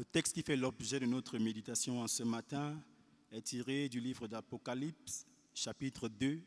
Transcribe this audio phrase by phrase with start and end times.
[0.00, 2.82] Le texte qui fait l'objet de notre méditation en ce matin
[3.30, 6.40] est tiré du livre d'Apocalypse, chapitre 2,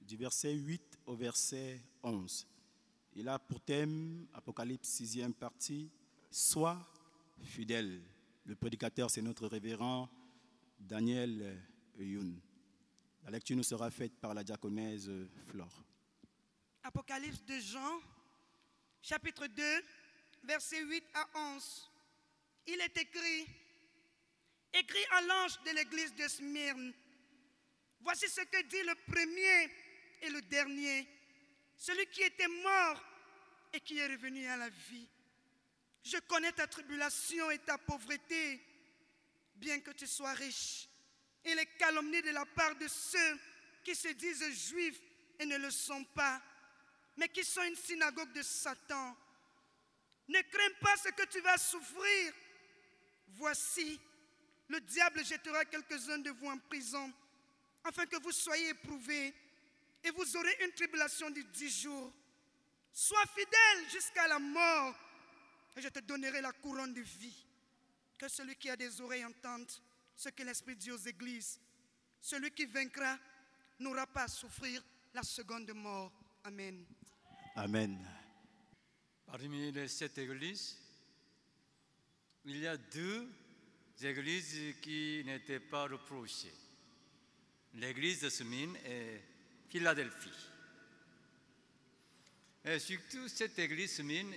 [0.00, 2.44] du verset 8 au verset 11.
[3.14, 5.92] Il a pour thème, Apocalypse 6e partie,
[6.32, 6.84] Sois
[7.40, 8.02] fidèle.
[8.44, 10.10] Le prédicateur, c'est notre révérend
[10.80, 11.56] Daniel
[12.00, 12.40] Youn.
[13.22, 15.08] La lecture nous sera faite par la diaconèse
[15.46, 15.84] Flore.
[16.82, 18.00] Apocalypse de Jean,
[19.00, 19.62] chapitre 2,
[20.42, 21.90] versets 8 à 11.
[22.70, 23.46] Il est écrit,
[24.74, 26.92] écrit à l'ange de l'église de Smyrne,
[28.00, 29.72] voici ce que dit le premier
[30.20, 31.08] et le dernier,
[31.78, 33.02] celui qui était mort
[33.72, 35.08] et qui est revenu à la vie.
[36.04, 38.60] Je connais ta tribulation et ta pauvreté,
[39.54, 40.88] bien que tu sois riche,
[41.44, 43.38] et les calomnies de la part de ceux
[43.82, 45.00] qui se disent juifs
[45.38, 46.42] et ne le sont pas,
[47.16, 49.16] mais qui sont une synagogue de Satan.
[50.28, 52.34] Ne crains pas ce que tu vas souffrir.
[53.36, 54.00] Voici,
[54.68, 57.12] le diable jettera quelques-uns de vous en prison,
[57.84, 59.34] afin que vous soyez éprouvés,
[60.04, 62.12] et vous aurez une tribulation de dix jours.
[62.92, 64.94] Sois fidèle jusqu'à la mort,
[65.76, 67.46] et je te donnerai la couronne de vie.
[68.16, 69.70] Que celui qui a des oreilles entende
[70.16, 71.60] ce que l'Esprit dit aux églises.
[72.20, 73.16] Celui qui vaincra
[73.78, 74.82] n'aura pas à souffrir
[75.14, 76.12] la seconde mort.
[76.42, 76.84] Amen.
[77.54, 78.04] Amen.
[79.24, 80.76] Parmi les sept églises,
[82.48, 83.28] il y a deux
[84.02, 86.54] églises qui n'étaient pas reprochées.
[87.74, 89.20] L'église de Smyrne et
[89.68, 90.48] Philadelphie.
[92.64, 94.34] Et surtout, cette église Smyrne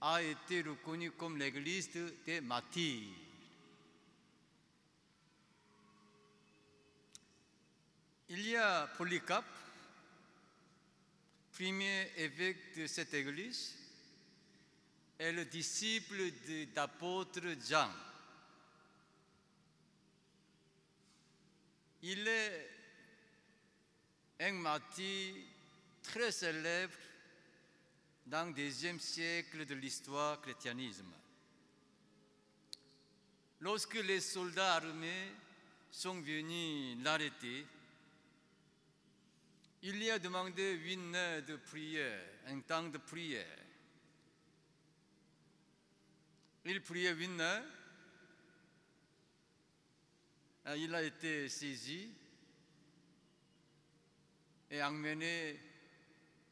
[0.00, 1.90] a été reconnue comme l'église
[2.24, 3.08] des martyrs.
[8.28, 9.44] Il y a Polycarpe,
[11.52, 13.74] premier évêque de cette église,
[15.18, 16.30] et le disciple
[16.74, 17.90] d'apôtre Jean.
[22.02, 22.70] Il est
[24.40, 25.34] un martyr
[26.02, 26.94] très célèbre
[28.26, 31.12] dans le deuxième siècle de l'histoire christianisme.
[33.60, 35.32] Lorsque les soldats armés
[35.90, 37.66] sont venus l'arrêter,
[39.82, 43.57] il lui a demandé une heure de prière, un temps de prière.
[46.70, 47.64] Il priait une heure.
[50.76, 52.12] Il a été saisi
[54.70, 55.58] et emmené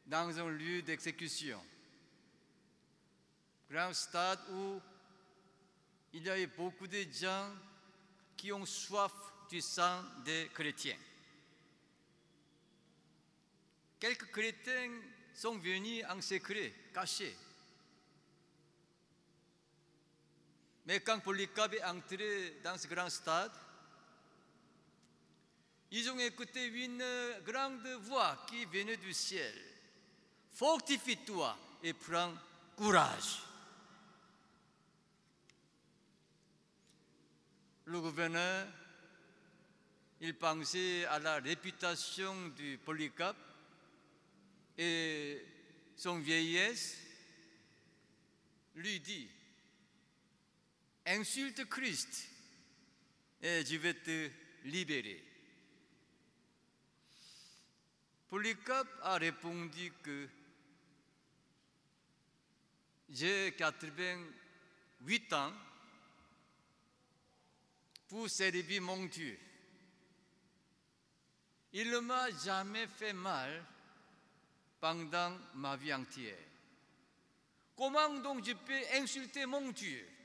[0.07, 1.63] dans un lieu d'exécution.
[3.69, 4.81] Grand stade où
[6.13, 7.53] il y avait beaucoup de gens
[8.35, 9.13] qui ont soif
[9.51, 10.97] du sang des chrétiens.
[13.99, 14.99] Quelques chrétiens
[15.35, 17.37] sont venus en secret, cachés.
[20.87, 23.51] Mais quand Polycarpe est entré dans ce grand stade,
[25.91, 27.03] ils ont écouté une
[27.45, 29.53] grande voix qui venait du ciel.
[30.53, 32.33] Fortifie-toi et prends
[32.77, 33.43] courage.
[37.83, 38.67] Le gouverneur,
[40.21, 43.37] il pensait à la réputation du Polycarpe
[44.77, 45.45] et
[45.97, 46.97] son vieillesse
[48.75, 49.29] lui dit,
[51.07, 52.29] insulte Christ
[53.41, 54.29] et je vais te
[54.65, 55.23] libérer.
[58.27, 60.27] Polycarpe a répondu que
[63.09, 65.53] j'ai 88 ans
[68.09, 69.39] pour servir mon Dieu.
[71.73, 73.63] Il ne m'a jamais fait mal
[74.79, 76.37] pendant ma vie entière.
[77.75, 80.16] Comment donc je peux insulter mon Dieu?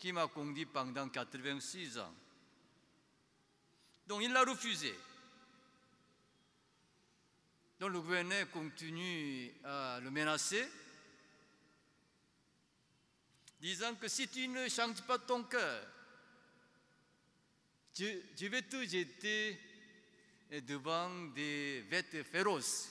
[0.00, 2.14] Qui m'a conduit pendant 86 ans
[4.06, 4.98] Donc il l'a refusé.
[7.78, 10.66] Donc le gouverneur continue à le menacer,
[13.60, 15.86] disant que si tu ne changes pas ton cœur,
[17.94, 19.60] je, je vais te jeter
[20.62, 22.90] devant des bêtes féroces.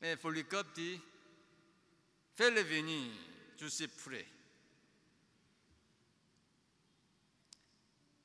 [0.00, 1.00] Mais Polycarpe dit,
[2.38, 3.10] fais-le venir,
[3.56, 4.24] je suis prêt.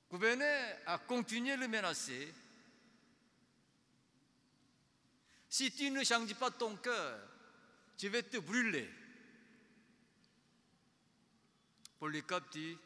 [0.04, 2.31] Le gouverneur a continué de le menacer.
[5.50, 7.27] Si tu ne changes pas ton cœur,
[7.98, 8.88] je vais te brûler.
[11.98, 12.77] Polycarpe dit,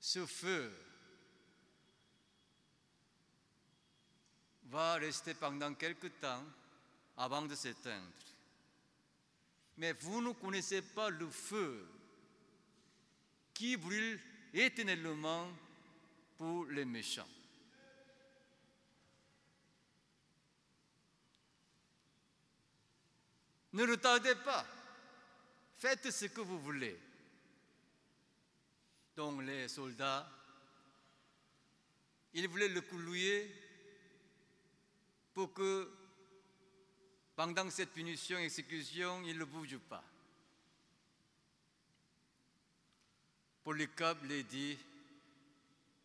[0.00, 0.72] ce feu
[4.70, 6.46] va rester pendant quelque temps
[7.18, 8.06] avant de s'éteindre.
[9.76, 11.86] Mais vous ne connaissez pas le feu
[13.52, 14.20] qui brûle
[14.54, 15.48] éternellement
[16.36, 17.28] pour les méchants.
[23.72, 24.64] Ne retardez pas.
[25.76, 26.98] Faites ce que vous voulez.
[29.16, 30.28] Donc les soldats,
[32.32, 33.52] ils voulaient le coulouer
[35.34, 35.97] pour que
[37.38, 40.02] pendant cette punition, exécution, il ne bouge pas.
[43.62, 44.76] Polycarpe lui dit,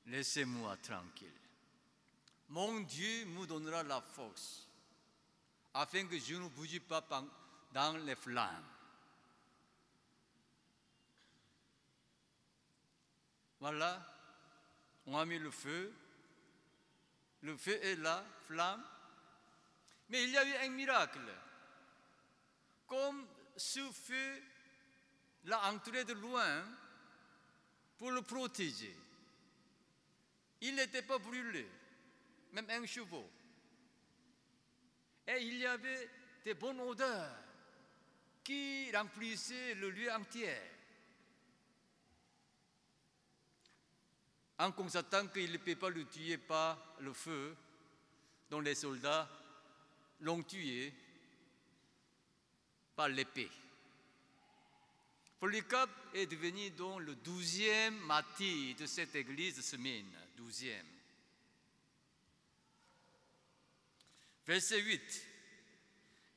[0.06, 1.42] laissez-moi tranquille.
[2.50, 4.68] Mon Dieu me donnera la force
[5.74, 7.04] afin que je ne bouge pas
[7.72, 8.70] dans les flammes.
[13.60, 14.06] Voilà,
[15.08, 15.92] on a mis le feu.
[17.42, 18.84] Le feu est là, flamme.
[20.10, 21.20] Mais il y a eu un miracle.
[22.88, 24.42] Comme ce feu
[25.46, 26.64] l'a entré de loin
[27.98, 28.96] pour le protéger.
[30.62, 31.68] Il n'était pas brûlé,
[32.54, 33.30] même un chevaux.
[35.28, 36.10] Et il y avait
[36.44, 37.36] des bonnes odeurs
[38.44, 40.56] qui remplissaient le lieu entier.
[44.60, 47.56] En constatant qu'il ne peut pas le tuer par le feu,
[48.50, 49.30] dont les soldats
[50.24, 50.94] l'ont tué
[52.96, 53.50] par l'épée.
[55.40, 60.88] Polycarpe est devenu donc le douzième martyr de cette église de semaine, douzième.
[64.46, 65.28] Verset 8.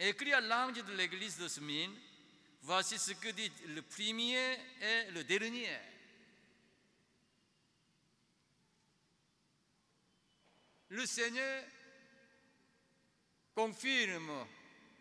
[0.00, 1.94] Écrit à l'ange de l'église de Smine,
[2.62, 5.78] voici ce que dit le premier et le dernier.
[10.88, 11.64] Le Seigneur
[13.56, 14.46] confirme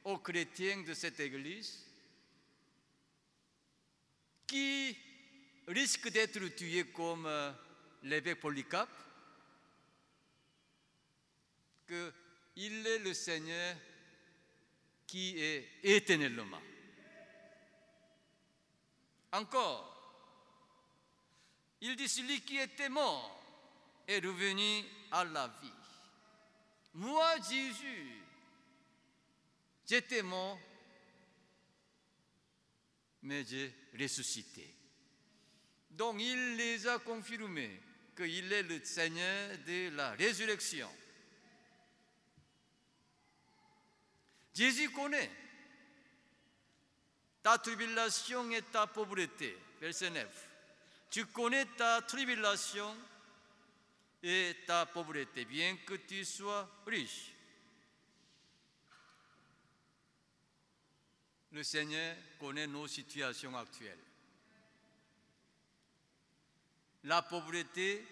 [0.06, 1.86] aux chrétiens de cette église
[4.48, 4.98] qui
[5.68, 7.30] risquent d'être tués comme
[8.04, 8.98] l'évêque Polycarpe
[11.86, 13.75] qu'il est le Seigneur
[15.06, 16.62] qui est éternellement.
[19.34, 19.92] Encore,
[21.81, 23.38] il dit celui qui était mort
[24.07, 25.72] est revenu à la vie.
[26.94, 28.25] Moi, Jésus,
[29.87, 30.59] j'étais mort,
[33.23, 34.73] mais j'ai ressuscité.
[35.91, 37.81] Donc il les a confirmés
[38.15, 40.89] qu'il est le Seigneur de la résurrection.
[44.53, 45.29] Jésus connaît
[47.43, 49.57] ta tribulation et ta pauvreté.
[49.81, 50.49] Verset 9.
[51.11, 52.95] Tu connais ta tribulation
[54.23, 57.34] et ta pauvreté, bien que tu sois riche.
[61.56, 64.04] Le Seigneur connaît nos situations actuelles.
[67.06, 68.06] La pauvreté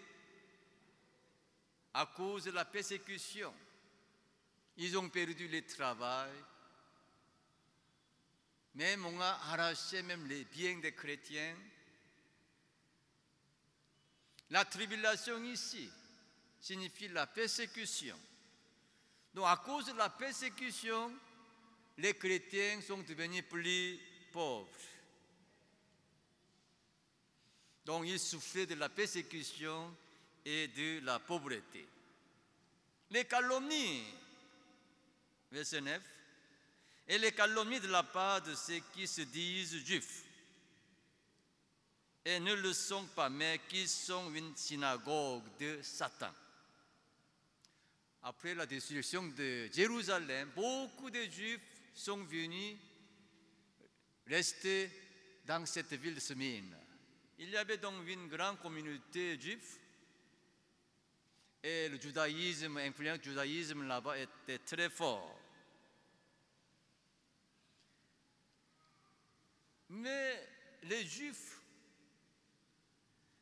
[1.93, 3.53] à cause de la persécution.
[4.77, 6.31] Ils ont perdu le travail.
[8.75, 11.57] Même on a arraché même les biens des chrétiens.
[14.51, 15.89] La tribulation ici
[16.61, 18.17] signifie la persécution.
[19.33, 21.11] Donc à cause de la persécution,
[21.97, 23.99] les chrétiens sont devenus plus
[24.31, 24.67] pauvres.
[27.85, 29.95] Donc ils souffraient de la persécution
[30.45, 31.87] et de la pauvreté.
[33.09, 34.03] Les calomnies,
[35.51, 36.01] verset 9,
[37.07, 40.23] et les calomnies de la part de ceux qui se disent juifs
[42.25, 46.31] et ne le sont pas, mais qui sont une synagogue de Satan.
[48.21, 51.59] Après la destruction de Jérusalem, beaucoup de Juifs
[51.93, 52.77] sont venus
[54.27, 54.89] rester
[55.45, 56.77] dans cette ville de.
[57.39, 59.79] Il y avait donc une grande communauté juive
[61.63, 65.39] et le judaïsme, l'influence du judaïsme là-bas était très fort.
[69.89, 70.45] Mais
[70.83, 71.61] les juifs,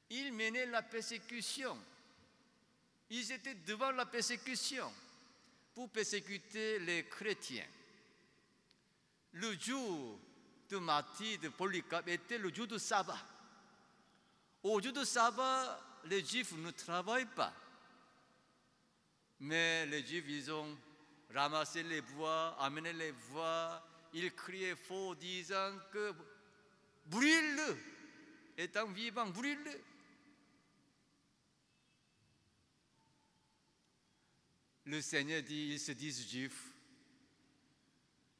[0.10, 1.78] ils menaient la persécution.
[3.10, 4.94] Ils étaient devant la persécution
[5.74, 7.68] pour persécuter les chrétiens.
[9.34, 10.20] Le jour
[10.70, 13.20] de martyr de Polycarpe était le jour de sabbat.
[14.64, 17.54] Au jour de sabbat, les juifs ne travaillent pas.
[19.40, 20.78] Mais les juifs, ils ont
[21.34, 23.84] ramassé les bois, amené les bois,
[24.14, 26.14] ils criaient fort disant que
[27.06, 27.78] brûle-le,
[28.58, 29.82] étant vivant, brûle-le.
[34.92, 36.71] le Seigneur dit, ils se disent juifs,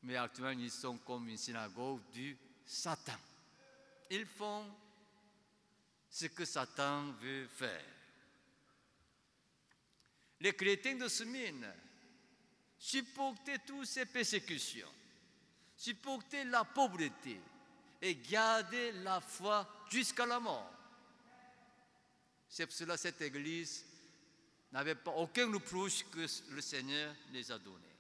[0.04, 3.18] mais actuellement ils sont comme une synagogue du Satan.
[4.10, 4.66] Ils font
[6.10, 7.86] ce que Satan veut faire.
[10.40, 11.72] Les chrétiens de Smyrne
[12.78, 14.92] supportaient toutes ces persécutions,
[15.78, 17.40] supportaient la pauvreté
[18.02, 20.74] et gardaient la foi jusqu'à la mort.
[22.50, 23.86] C'est pour cela que cette église
[24.72, 27.91] n'avait pas aucun reproche que le Seigneur les a donné.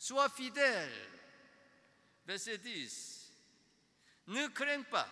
[0.00, 0.90] Sois fidèle.
[2.26, 3.32] Verset 10.
[4.28, 5.08] Ne crains pas.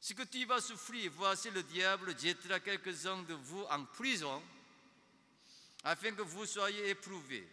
[0.00, 4.40] Ce que tu vas souffrir, voici le diable jettera quelques-uns de vous en prison
[5.82, 7.48] afin que vous soyez éprouvés.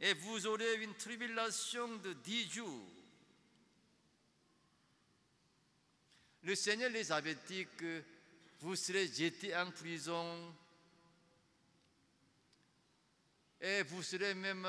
[0.00, 2.88] Et vous aurez une tribulation de dix jours.
[6.42, 8.02] Le Seigneur les avait dit que
[8.60, 10.54] vous serez jetés en prison
[13.60, 14.66] et vous serez même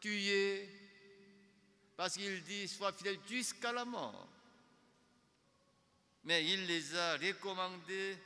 [0.00, 0.68] tués
[1.96, 4.28] parce qu'il dit sois fidèle jusqu'à la mort.
[6.24, 8.18] Mais il les a recommandés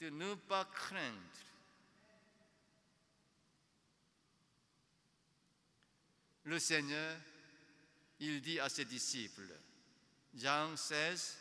[0.00, 1.16] de ne pas craindre.
[6.44, 7.16] Le Seigneur,
[8.20, 9.52] il dit à ses disciples,
[10.34, 11.38] Jean 16,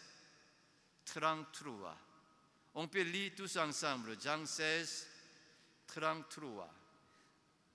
[1.06, 1.98] 33.
[2.76, 5.08] On peut lire tous ensemble, Jean 16,
[5.88, 6.74] 33.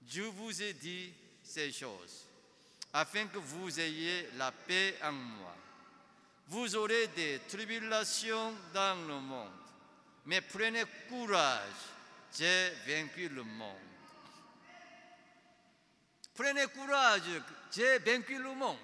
[0.07, 2.27] Je vous ai dit ces choses,
[2.93, 5.57] afin que vous ayez la paix en moi.
[6.49, 9.53] Vous aurez des tribulations dans le monde,
[10.27, 11.61] mais prenez courage,
[12.37, 13.77] j'ai vaincu le monde.
[16.35, 17.23] Prenez courage,
[17.71, 18.79] j'ai vaincu le monde.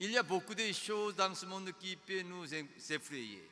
[0.00, 3.50] Il y a beaucoup de choses dans ce monde qui peuvent nous effrayer.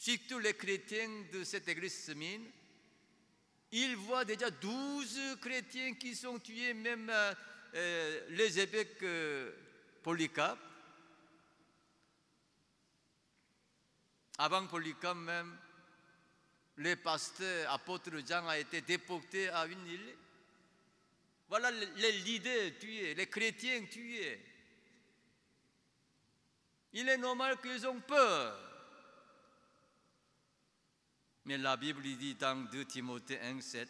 [0.00, 2.42] Surtout les chrétiens de cette église semaine,
[3.70, 7.12] ils voient déjà 12 chrétiens qui sont tués, même
[7.74, 9.52] euh, les évêques euh.
[14.38, 15.54] Avant Polycarpe même,
[16.76, 20.16] le pasteur apôtre Jean a été déporté à une île.
[21.46, 24.40] Voilà les leaders tués, les chrétiens tués.
[26.94, 28.69] Il est normal qu'ils ont peur.
[31.44, 33.88] Mais la Bible dit dans 2 Timothée 1, 7,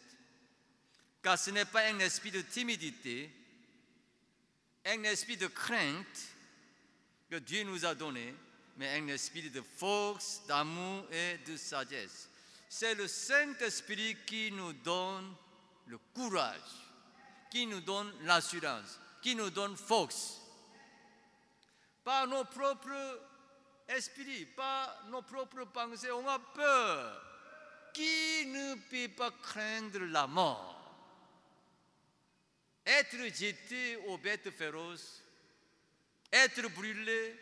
[1.21, 3.29] car ce n'est pas un esprit de timidité,
[4.85, 6.29] un esprit de crainte
[7.29, 8.33] que Dieu nous a donné,
[8.77, 12.29] mais un esprit de force, d'amour et de sagesse.
[12.67, 15.35] C'est le Saint-Esprit qui nous donne
[15.87, 16.57] le courage,
[17.51, 20.41] qui nous donne l'assurance, qui nous donne force
[22.03, 23.19] par nos propres
[23.87, 26.11] esprits, par nos propres pensées.
[26.11, 27.30] On a peur.
[27.93, 30.77] Qui ne peut pas craindre la mort
[32.85, 35.21] Être jeté aux bêtes féroces,
[36.31, 37.35] être brûlé,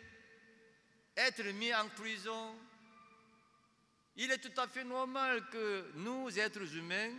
[1.16, 2.54] être mis en prison.
[4.16, 7.12] Il est tout à fait normal que nous, êtres humains,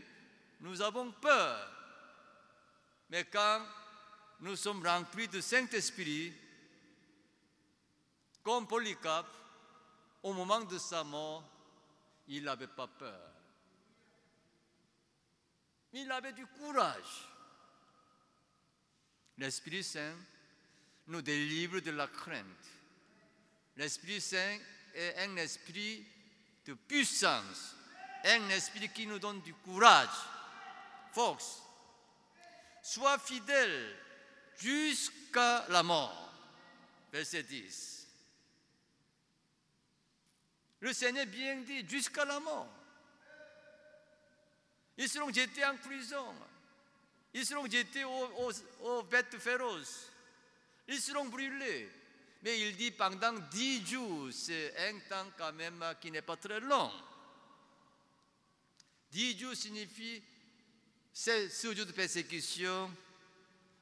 [0.60, 1.72] nous avons peur.
[3.10, 3.66] Mais quand
[4.42, 6.34] nous sommes remplis de Saint-Esprit,
[8.44, 9.36] comme Polycarpe,
[10.24, 11.44] au moment de sa mort,
[12.32, 13.30] il n'avait pas peur.
[15.92, 17.28] Il avait du courage.
[19.38, 20.16] L'Esprit Saint
[21.08, 22.46] nous délivre de la crainte.
[23.76, 24.58] L'Esprit Saint
[24.94, 26.06] est un esprit
[26.66, 27.76] de puissance,
[28.24, 30.10] un esprit qui nous donne du courage,
[31.12, 31.62] force.
[32.82, 33.98] Sois fidèle
[34.58, 36.34] jusqu'à la mort.
[37.12, 38.01] Verset 10.
[40.82, 42.68] Le Seigneur bien dit, jusqu'à la mort.
[44.98, 46.26] Ils seront jetés en prison.
[47.34, 50.10] Ils seront jetés aux, bêtes féroces.
[50.88, 51.90] Ils seront brûlés.
[52.44, 56.60] Mais il dit pendant dix jours, c'est un temps quand même qui n'est pas très
[56.60, 56.92] long.
[59.12, 60.24] Dix jours signifie
[61.14, 62.90] ce jour de persécution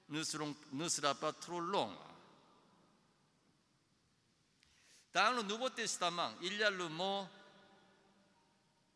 [0.10, 0.22] ne,
[0.74, 1.96] ne sera pas trop long.
[5.14, 7.28] Dans le Nouveau Testament, il y a le mot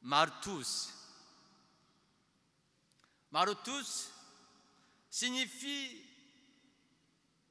[0.01, 0.93] martus.
[3.31, 4.11] Martus
[5.09, 6.05] signifie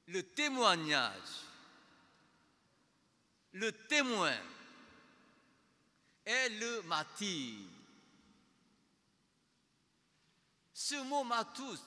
[0.06, 1.46] le témoignage,
[3.52, 4.36] le témoin
[6.24, 7.58] et le martyr.
[10.72, 11.80] Ce mot martus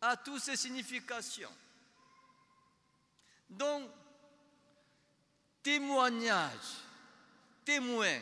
[0.00, 1.52] a toutes ses significations.
[3.50, 3.90] Donc,
[5.62, 6.84] témoignage,
[7.64, 8.20] témoin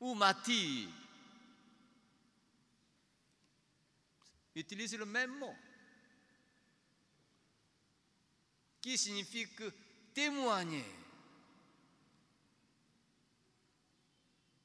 [0.00, 0.88] ou martyr
[4.54, 5.54] utilise le même mot
[8.80, 9.72] qui signifie que
[10.14, 10.84] témoigner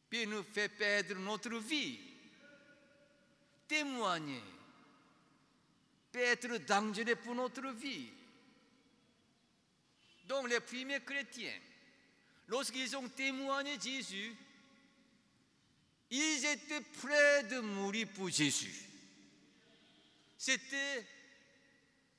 [0.10, 2.00] peut nous faire perdre notre vie.
[3.68, 4.44] Témoigner
[6.12, 8.12] peut être dangereux pour notre vie.
[10.42, 11.60] Les premiers chrétiens,
[12.48, 14.36] lorsqu'ils ont témoigné Jésus,
[16.10, 18.74] ils étaient prêts de mourir pour Jésus.
[20.38, 21.06] C'était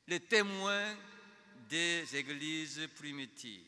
[0.07, 0.97] les témoins
[1.69, 3.67] des églises primitives.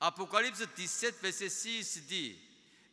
[0.00, 2.36] Apocalypse 17, verset 6 dit,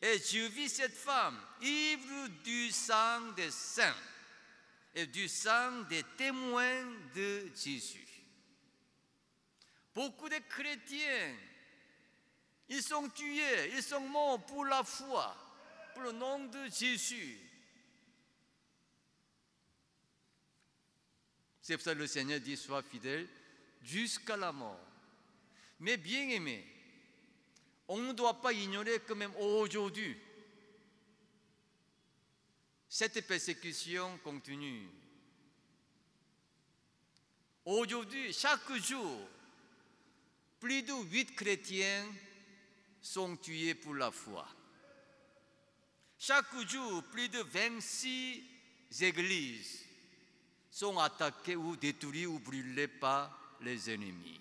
[0.01, 3.95] Et je vis cette femme, ivre du sang des saints
[4.93, 6.85] et du sang des témoins
[7.15, 8.10] de Jésus.
[9.93, 11.35] Beaucoup de chrétiens,
[12.69, 15.35] ils sont tués, ils sont morts pour la foi,
[15.93, 17.37] pour le nom de Jésus.
[21.61, 23.27] C'est pour ça que le Seigneur dit sois fidèle
[23.81, 24.79] jusqu'à la mort.
[25.79, 26.65] Mais bien aimé,
[27.87, 30.17] on ne doit pas ignorer que même aujourd'hui,
[32.87, 34.87] cette persécution continue.
[37.65, 39.27] Aujourd'hui, chaque jour,
[40.61, 42.05] plus de huit chrétiens
[43.01, 44.47] sont tués pour la foi.
[46.19, 48.43] Chaque jour, plus de 26
[49.01, 49.83] églises
[50.69, 54.39] sont attaquées ou détruites ou brûlées par les ennemis.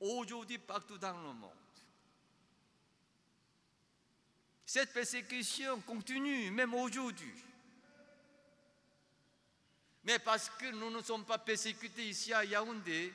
[0.00, 1.50] Aujourd'hui, partout dans le monde.
[4.66, 7.32] Cette persécution continue même aujourd'hui.
[10.04, 13.14] Mais parce que nous ne sommes pas persécutés ici à Yaoundé,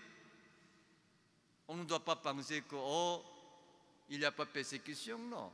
[1.67, 3.23] on ne doit pas penser que, oh,
[4.09, 5.51] il n'y a pas de persécution, non.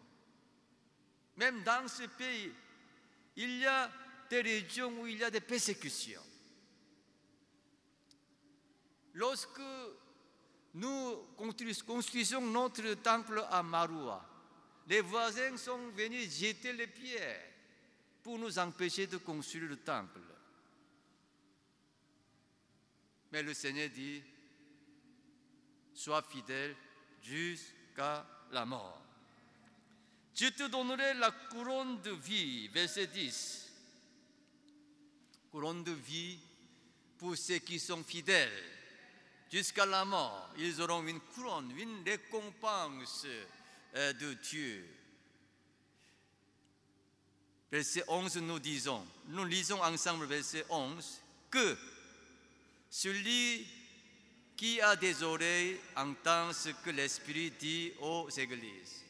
[1.38, 2.52] Même dans ce pays,
[3.36, 3.90] il y a
[4.30, 6.24] des régions où il y a des persécutions.
[9.14, 9.62] Lorsque
[10.74, 11.18] nous
[11.86, 14.26] construisons notre temple à Maroua,
[14.88, 17.46] les voisins sont venus jeter les pierres
[18.24, 20.20] pour nous empêcher de construire le temple.
[23.32, 24.22] Mais le Seigneur dit,
[26.00, 26.76] sois fidèle
[27.22, 29.02] jusqu'à la mort.
[30.34, 33.70] Je te donnerai la couronne de vie, verset 10.
[35.52, 36.40] Couronne de vie
[37.18, 38.64] pour ceux qui sont fidèles
[39.52, 40.50] jusqu'à la mort.
[40.58, 43.26] Ils auront une couronne, une récompense
[43.96, 44.88] euh, de Dieu.
[47.70, 51.78] Verset 11, nous disons, nous lisons ensemble verset 11, que
[52.90, 53.68] celui
[54.60, 59.06] qui a des oreilles entend ce que l'Esprit dit aux églises.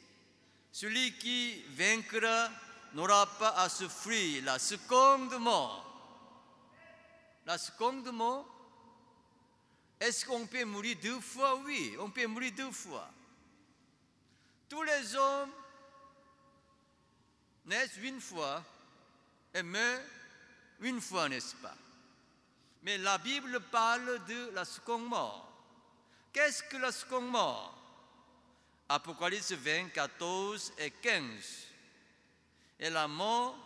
[0.71, 2.51] Celui qui vaincra
[2.93, 5.83] n'aura pas à souffrir la seconde mort.
[7.47, 8.45] La seconde mort,
[9.99, 11.55] est-ce qu'on peut mourir deux fois?
[11.65, 13.09] Oui, on peut mourir deux fois.
[14.69, 15.51] Tous les hommes
[17.65, 18.63] naissent une fois
[19.55, 20.03] et meurent
[20.81, 21.75] une fois, n'est-ce pas?
[22.83, 25.45] Mais la Bible parle de la seconde mort.
[26.31, 27.75] Qu'est-ce que la seconde mort?
[28.87, 31.23] Apocalypse 20, 14 et 15.
[32.79, 33.57] Et la mort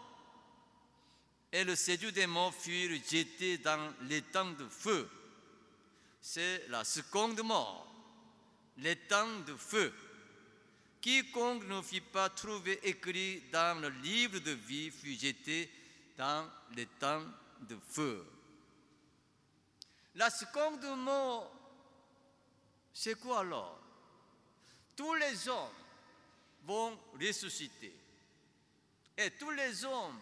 [1.51, 5.07] et le séduit des morts furent jetés dans l'étang de feu.
[6.19, 7.85] C'est la seconde mort,
[8.77, 9.93] l'étang de feu.
[10.99, 15.69] Quiconque ne fut pas trouvé écrit dans le livre de vie fut jeté
[16.17, 17.21] dans l'étang
[17.61, 18.25] de feu.
[20.15, 21.43] La seconde mot,
[22.93, 23.79] c'est quoi alors?
[24.95, 25.73] Tous les hommes
[26.65, 27.95] vont ressusciter.
[29.17, 30.19] Et tous les hommes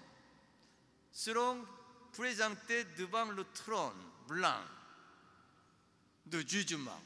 [1.12, 1.66] seront
[2.14, 4.64] présentés devant le trône blanc
[6.26, 7.02] de jugement.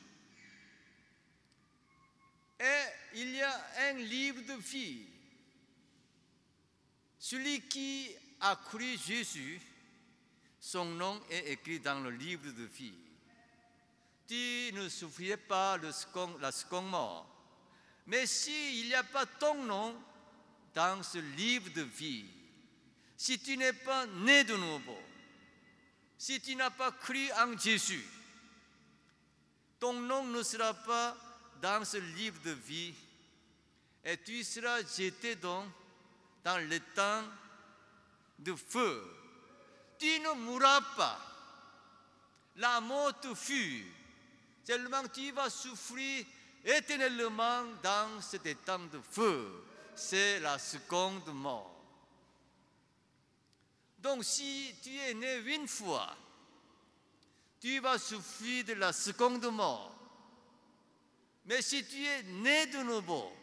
[2.60, 2.84] Et
[3.16, 5.08] il y a un livre de vie.
[7.18, 9.60] Celui qui a cru Jésus
[10.66, 12.96] son nom est écrit dans le livre de vie.
[14.28, 15.92] Tu ne souffrirais pas le
[16.42, 17.28] la seconde mort.
[18.08, 19.96] Mais s'il n'y a pas ton nom
[20.74, 22.26] dans ce livre de vie,
[23.16, 24.98] si tu n'es pas né de nouveau,
[26.18, 28.04] si tu n'as pas cru en Jésus,
[29.80, 31.16] ton nom ne sera pas
[31.62, 32.96] dans ce livre de vie
[34.04, 35.64] et tu seras jeté dans,
[36.44, 37.24] dans le temps
[38.40, 39.25] de feu
[40.06, 41.20] tu ne mourras pas.
[42.58, 43.84] La mort te fuit.
[44.64, 46.26] Tellement tu vas souffrir
[46.64, 49.64] éternellement dans cet étang de feu.
[49.96, 51.72] C'est la seconde mort.
[53.98, 56.16] Donc si tu es né une fois,
[57.60, 59.92] tu vas souffrir de la seconde mort.
[61.46, 63.34] Mais si tu es né de nouveau,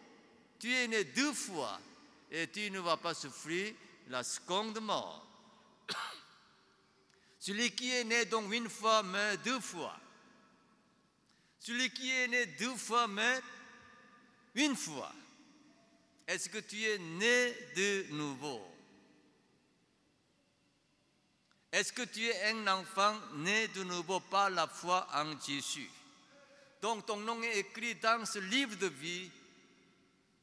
[0.61, 1.81] tu es né deux fois
[2.31, 3.75] et tu ne vas pas souffrir
[4.09, 5.32] la seconde mort.
[7.43, 9.99] Celui qui est né donc une fois meurt deux fois.
[11.59, 13.43] Celui qui est né deux fois meurt
[14.55, 15.13] une fois.
[16.29, 18.65] Est-ce que tu es né de nouveau?
[21.73, 25.91] Est-ce que tu es un enfant né de nouveau par la foi en Jésus?
[26.81, 29.29] Donc ton nom est écrit dans ce livre de vie.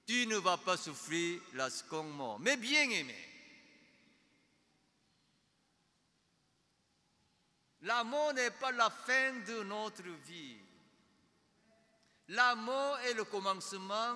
[0.06, 2.42] Tu ne vas pas souffrir la seconde mort.
[2.42, 3.29] Mais bien aimé,
[7.82, 10.58] la mort n'est pas la fin de notre vie.
[12.30, 14.16] La mort est le commencement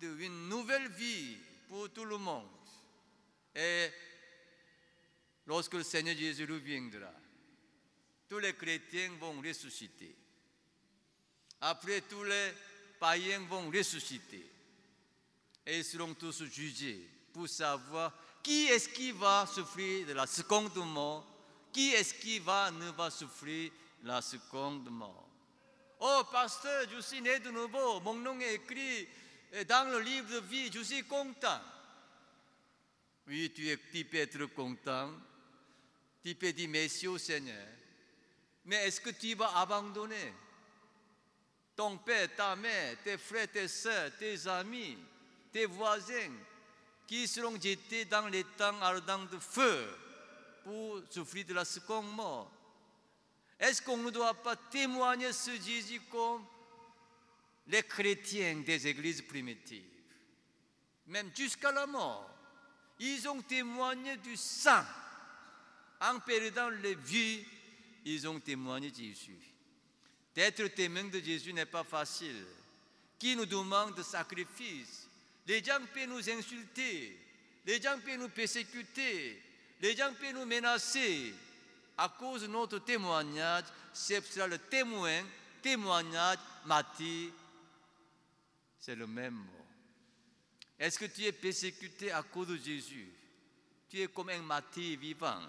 [0.00, 1.36] d'une nouvelle vie
[1.68, 2.48] pour tout le monde.
[3.54, 3.88] Et
[5.46, 7.12] lorsque le Seigneur Jésus reviendra,
[8.28, 10.14] tous les chrétiens vont ressusciter.
[11.60, 12.52] Après, tous les
[12.98, 14.44] païens vont ressusciter.
[15.64, 20.76] Et ils seront tous jugés pour savoir qui est-ce qui va souffrir de la seconde
[20.76, 21.26] mort,
[21.76, 23.70] qui est-ce qui va ne va souffrir
[24.02, 25.28] la seconde mort?
[26.00, 29.06] Oh, pasteur, je suis né de nouveau, mon nom est écrit
[29.68, 31.60] dans le livre de vie, je suis content.
[33.26, 35.10] Oui, tu, es, tu peux être content,
[36.24, 37.68] tu peux dire merci au Seigneur,
[38.64, 40.32] mais est-ce que tu vas abandonner?
[41.76, 44.96] Ton père, ta mère, tes frères, tes soeurs, tes amis,
[45.52, 46.32] tes voisins,
[47.06, 50.05] qui seront jetés dans les temps ardents de feu
[50.66, 52.50] pour souffrir de la seconde mort
[53.56, 56.44] Est-ce qu'on ne doit pas témoigner ce Jésus comme
[57.68, 59.84] les chrétiens des églises primitives?
[61.06, 62.28] Même jusqu'à la mort,
[62.98, 64.82] ils ont témoigné du sang.
[66.00, 67.44] En perdant les vies,
[68.04, 69.38] ils ont témoigné de Jésus.
[70.34, 72.44] D'être témoin de Jésus n'est pas facile.
[73.20, 75.06] Qui nous demande de sacrifice?
[75.46, 77.16] Les gens peuvent nous insulter,
[77.64, 79.40] les gens peuvent nous persécuter,
[79.80, 81.34] les gens peuvent nous menacer.
[81.98, 85.22] À cause de notre témoignage, c'est sera le témoin,
[85.62, 86.38] témoignage,
[88.78, 89.66] c'est le même mot.
[90.78, 93.08] Est-ce que tu es persécuté à cause de Jésus?
[93.88, 95.40] Tu es comme un mati vivant.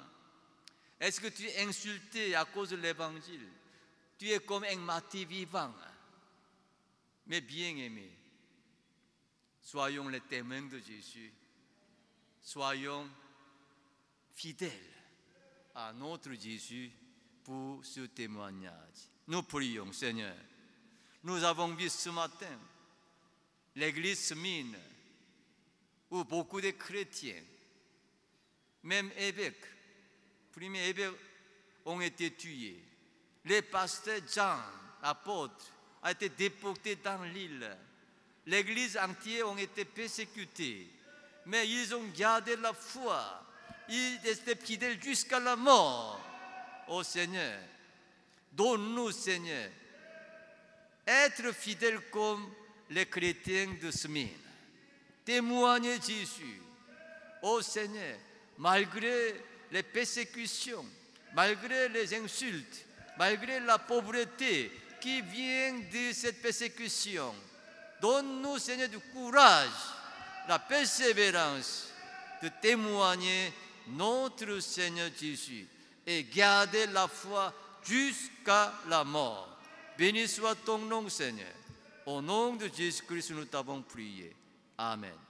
[0.99, 3.47] Est-ce que tu es insulté à cause de l'évangile?
[4.17, 5.73] Tu es comme un martyr vivant.
[7.27, 8.09] Mais bien aimé,
[9.61, 11.31] soyons les témoins de Jésus.
[12.41, 13.07] Soyons
[14.37, 14.71] fidèles
[15.73, 16.91] à notre Jésus
[17.43, 19.09] pour ce témoignage.
[19.27, 20.35] Nous prions, Seigneur.
[21.23, 22.59] Nous avons vu ce matin
[23.75, 24.77] l'église mine
[26.11, 27.43] où beaucoup de chrétiens,
[28.83, 29.65] même évêques,
[30.51, 31.11] premiers évêques,
[31.83, 32.87] ont été tués
[33.47, 34.59] les pasteurs Jean,
[35.01, 35.71] apôtres,
[36.03, 37.77] ont été déportés dans l'île.
[38.45, 40.89] L'église entière ont été persécutée.
[41.45, 43.46] Mais ils ont gardé la foi.
[43.89, 46.19] Ils étaient fidèles jusqu'à la mort.
[46.87, 47.59] Ô Seigneur,
[48.51, 49.69] donne-nous, Seigneur,
[51.05, 52.49] être fidèles comme
[52.89, 54.29] les chrétiens de Smyrne.
[55.25, 56.61] Témoigner Jésus.
[57.41, 58.17] Ô Seigneur,
[58.57, 59.35] malgré
[59.71, 60.85] les persécutions,
[61.33, 62.85] malgré les insultes,
[63.17, 67.33] malgré la pauvreté qui vient de cette persécution.
[68.01, 69.69] Donne-nous, Seigneur, du courage,
[70.47, 71.89] la persévérance
[72.41, 73.51] de témoigner
[73.89, 75.67] notre Seigneur Jésus
[76.05, 79.57] et garder la foi jusqu'à la mort.
[79.97, 81.53] Béni soit ton nom, Seigneur.
[82.05, 84.33] Au nom de Jésus-Christ, nous t'avons prié.
[84.77, 85.26] Amen.